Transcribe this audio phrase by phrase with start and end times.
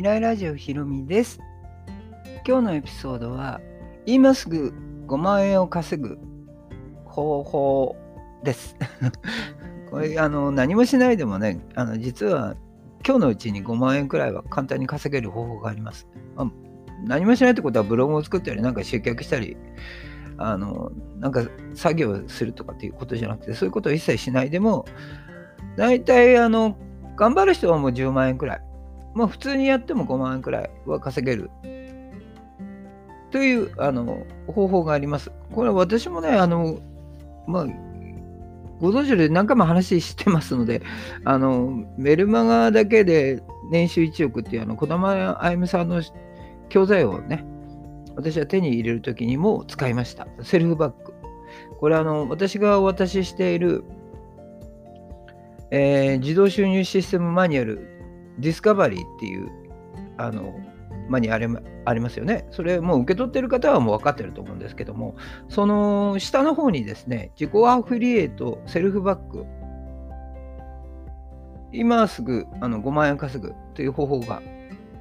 [0.00, 1.40] 未来ラジオひろみです。
[2.48, 3.60] 今日のエピソードは、
[4.06, 4.72] 今すぐ
[5.06, 6.16] 5万円を稼ぐ
[7.04, 7.96] 方法
[8.42, 8.76] です。
[9.92, 12.56] これあの何もしないでもね、あの実は
[13.06, 16.08] 今日のうちに5万円くらいは簡単に稼げる方法があります。
[16.34, 16.50] まあ、
[17.04, 19.58] 何もしないってことはブログを作ったり、なんか集客したり、
[20.38, 21.42] あのなんか
[21.74, 24.86] 作業するとかっていうことじゃなくて、そういうことを一切しないでも、
[25.76, 26.78] 大体あの
[27.16, 28.69] 頑張る人はもう10万円くらい。
[29.14, 31.50] まあ普通にやっても5万円くらいは稼げる。
[33.30, 35.30] というあの方法があります。
[35.52, 36.78] これは私もね、あの、
[37.46, 37.66] まあ、
[38.80, 40.82] ご存知で何回も話してますので、
[41.24, 46.02] あの、メルマガだけで年収1億っていうあの、児玉あゆみさんの
[46.68, 47.44] 教材をね、
[48.16, 50.26] 私は手に入れるときにも使いました。
[50.42, 51.14] セルフバッグ。
[51.78, 53.84] これあの、私がお渡ししている
[55.70, 57.89] えー、自動収入システムマニュアル、
[58.40, 59.50] ディスカバリーっていう
[60.16, 60.54] あの
[61.08, 61.48] マニアあり
[62.00, 62.46] ますよね。
[62.50, 65.16] それもう受け取ってる方はもう分かってると思うんですけども、
[65.48, 69.44] その下の方にですね、自己アフィリエイト、セルフバック、
[71.72, 74.40] 今すぐあの5万円稼ぐという方法が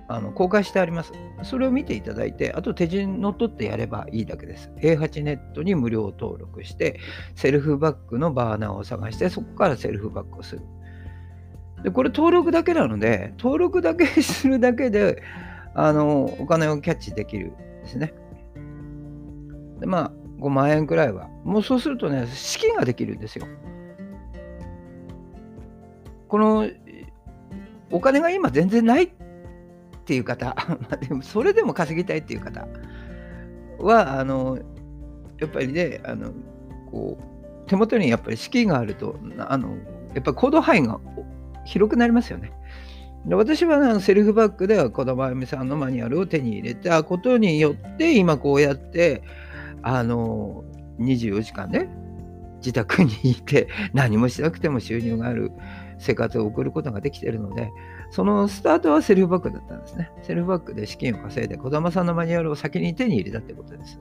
[0.07, 1.13] あの公開してあります。
[1.43, 4.71] それを見ていただいて、あと手順のっとってやればいいだけです。
[4.77, 6.99] A8 ネットに無料登録して、
[7.35, 10.63] セルフバックのバーナーを探して、そこからセルフバックをする。
[11.83, 15.21] で、これ登録だけなので、登録だけするだけで、
[15.73, 18.13] あの、お金をキャッチできるんですね。
[19.79, 21.27] で、まあ、5万円くらいは。
[21.43, 23.47] もうそうするとね、資金ができるんですよ。
[26.27, 26.69] この、
[27.91, 29.09] お金が今全然ないっ
[30.05, 30.55] ていう方、
[30.89, 32.67] までもそれでも稼ぎたいっていう方
[33.79, 34.59] は、あの
[35.39, 36.31] やっぱりね、あの
[36.91, 39.69] こう手元にやっぱり資金があると、あの
[40.13, 40.99] やっぱり行動範囲が
[41.69, 42.51] 広くなりますよね。
[43.25, 49.23] で私は、ね、セルフバッグでは児玉あゆみさんのマニュアルを手に入れたことによって今こうやって
[49.81, 50.63] あの
[50.99, 51.89] 24時間ね
[52.57, 55.51] 自宅にいて何もしなくても収入がある
[55.97, 57.69] 生活を送ることができているので
[58.11, 60.11] そのスタートはセルフバックだったんですね。
[60.23, 63.99] セルフバックで資金を稼いで、児玉さんのマニュアルを先に手に入れたってことです。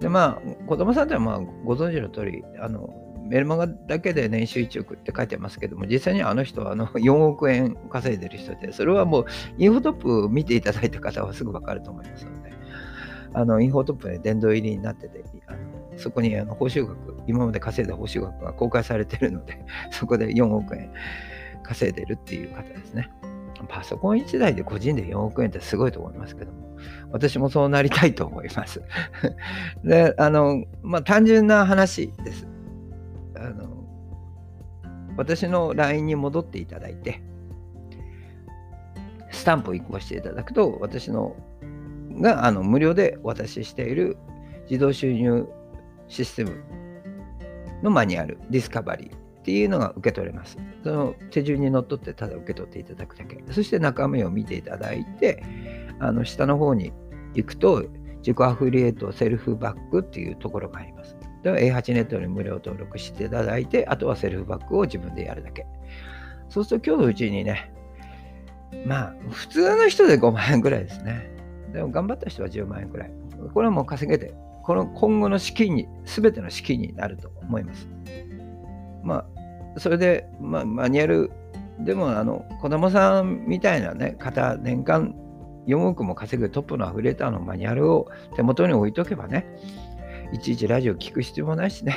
[0.00, 2.90] で、まあ、児玉さんってはまあご存知の通り、あの、
[3.32, 9.26] メルマガだけで年収1億って書いてますけども、実際にあの人はあの 4億円稼いでる人で、それはもう
[9.56, 12.52] インフォトップ見ていただいた方はすぐわかると思いますので、
[13.32, 15.58] あのインフォトップで殿堂入りになってて、あの
[15.96, 20.90] そこにあの報酬額、今まで稼いだ報酬額が公開されてるので、 そこで4億円
[21.62, 23.08] 稼いでるっていう方ですね。
[23.66, 26.76] パソコン1台で個人で4億円ってすごいと思いますけども、
[27.12, 28.82] 私もそうなりたいと思います。
[29.84, 32.51] で、あの、まあ、単純な話です。
[35.16, 37.22] 私の LINE に戻っていただいて、
[39.30, 41.36] スタンプを移行していただくと、私の
[42.20, 44.16] があの無料でお渡ししている
[44.70, 45.48] 自動収入
[46.08, 46.62] システム
[47.82, 50.56] のマニュアル、ディスカバリーっていうのが受け取れます。
[50.84, 53.42] その手順にのっとってただ受け取っていただくだけ。
[53.50, 55.42] そして中身を見ていただいて、
[55.98, 56.92] あの下の方に
[57.34, 57.84] 行くと、
[58.18, 61.16] 自己アフリエイトセルフバックっていうところがあります。
[61.42, 65.66] では A8 ネットに無料登録していただいて、あとはセルフバックを自分でやるだけ。
[66.48, 67.72] そうすると今日のうちにね、
[68.86, 71.30] まあ、普通の人で5万円ぐらいですね。
[71.72, 73.10] でも頑張った人は10万円ぐらい。
[73.52, 77.88] これはもう稼げて、この今後の資金に、すべての資金になると思います。
[79.02, 79.24] ま
[79.76, 81.30] あ、それで、まあ、マニュアル
[81.80, 85.14] でも、あの、子供さんみたいなね、方、年間
[85.66, 89.46] 4億も稼ぐトップのアフレーターのマニュアルを手元に置いとけばね、
[90.32, 91.96] いちいちラジオ聞く必要もないしね。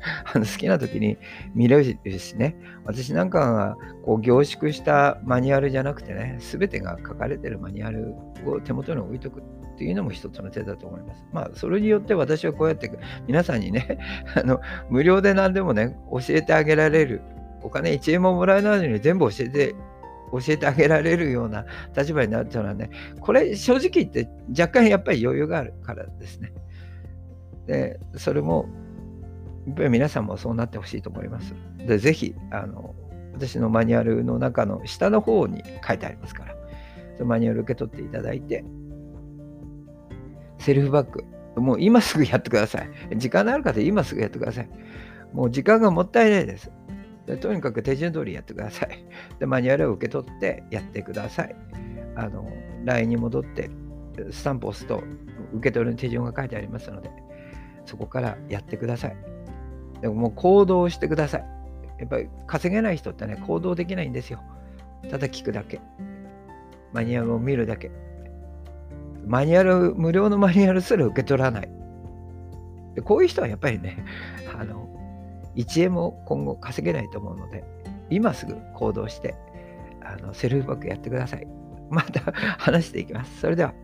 [0.32, 1.18] あの好きな時に
[1.54, 2.56] 見れるしね。
[2.84, 8.14] 私なんかがこう凝縮したマニュアルじゃなくてね、すべてが書かれてるマニュアル
[8.46, 9.42] を手元に置いとくっ
[9.76, 11.24] ていうのも一つの手だと思います。
[11.32, 12.90] まあ、それによって私はこうやって
[13.26, 13.98] 皆さんにね、
[14.34, 17.20] あの無料で何でもね、教えてあげられる、
[17.62, 19.74] お金1円ももらえないのに全部教えて
[20.32, 21.66] 教えてあげられるような
[21.96, 22.88] 立場になるというのはね、
[23.20, 24.28] これ正直言って
[24.58, 26.52] 若干やっぱり余裕があるからですね。
[27.66, 28.66] で、それも、
[29.66, 31.54] 皆さんもそうなってほしいと思います。
[31.78, 32.94] で、ぜひ、あの、
[33.34, 36.54] 私のマニュアルの中の下の方に書いてありますから、
[37.16, 38.64] そのマニュアル受け取っていただいて、
[40.58, 41.24] セルフバッグ。
[41.56, 42.90] もう今すぐやってください。
[43.16, 44.68] 時間のある方、今すぐやってください。
[45.32, 46.70] もう時間がもったいないです。
[47.26, 49.04] でとにかく手順通りやってください。
[49.38, 51.54] で、マニュアルを受け取ってやってください。
[52.16, 52.46] あの、
[52.84, 53.70] LINE に戻って、
[54.30, 55.02] スタンプ押すと、
[55.54, 57.10] 受け取る手順が書いてありますので、
[57.84, 59.16] そこからやってください。
[60.00, 61.44] でももう行動してください。
[61.98, 64.40] やっぱり稼げない人ってね、行動できないんですよ。
[65.10, 65.80] ただ聞くだけ。
[66.92, 67.90] マニュアルを見るだけ。
[69.26, 71.68] マニュアル、無料のマニュアルすら受け取らない。
[72.94, 74.04] でこういう人はやっぱりね、
[74.58, 74.88] あの、
[75.56, 77.64] 1円も今後稼げないと思うので、
[78.08, 79.34] 今すぐ行動して、
[80.02, 81.46] あのセルフバックやってください。
[81.90, 83.40] また 話していきます。
[83.40, 83.74] それでは。